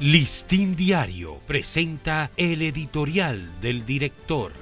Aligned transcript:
Listín 0.00 0.74
Diario 0.74 1.38
presenta 1.46 2.32
el 2.36 2.62
editorial 2.62 3.48
del 3.60 3.86
director. 3.86 4.52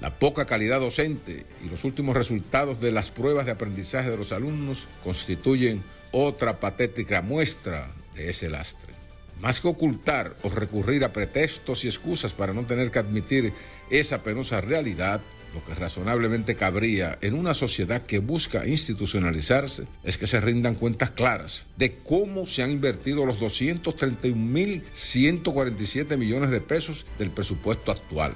La 0.00 0.18
poca 0.18 0.44
calidad 0.44 0.80
docente 0.80 1.46
y 1.64 1.68
los 1.68 1.84
últimos 1.84 2.16
resultados 2.16 2.80
de 2.80 2.90
las 2.90 3.12
pruebas 3.12 3.46
de 3.46 3.52
aprendizaje 3.52 4.10
de 4.10 4.16
los 4.16 4.32
alumnos 4.32 4.88
constituyen 5.04 5.84
otra 6.18 6.60
patética 6.60 7.20
muestra 7.20 7.90
de 8.14 8.30
ese 8.30 8.48
lastre. 8.48 8.94
Más 9.42 9.60
que 9.60 9.68
ocultar 9.68 10.34
o 10.42 10.48
recurrir 10.48 11.04
a 11.04 11.12
pretextos 11.12 11.84
y 11.84 11.88
excusas 11.88 12.32
para 12.32 12.54
no 12.54 12.64
tener 12.64 12.90
que 12.90 13.00
admitir 13.00 13.52
esa 13.90 14.22
penosa 14.22 14.62
realidad, 14.62 15.20
lo 15.52 15.62
que 15.62 15.74
razonablemente 15.74 16.54
cabría 16.54 17.18
en 17.20 17.34
una 17.34 17.52
sociedad 17.52 18.00
que 18.00 18.20
busca 18.20 18.66
institucionalizarse 18.66 19.84
es 20.04 20.16
que 20.16 20.26
se 20.26 20.40
rindan 20.40 20.76
cuentas 20.76 21.10
claras 21.10 21.66
de 21.76 21.98
cómo 22.02 22.46
se 22.46 22.62
han 22.62 22.70
invertido 22.70 23.26
los 23.26 23.38
231.147 23.38 26.16
millones 26.16 26.50
de 26.50 26.62
pesos 26.62 27.04
del 27.18 27.30
presupuesto 27.30 27.92
actual. 27.92 28.32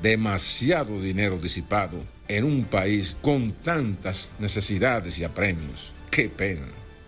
Demasiado 0.00 1.02
dinero 1.02 1.38
disipado 1.38 2.04
en 2.28 2.44
un 2.44 2.66
país 2.66 3.16
con 3.20 3.50
tantas 3.50 4.30
necesidades 4.38 5.18
y 5.18 5.24
apremios. 5.24 5.90
¡Qué 6.08 6.28
pena! 6.28 6.85